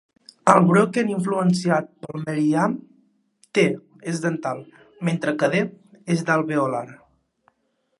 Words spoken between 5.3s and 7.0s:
que "d" és alveolar.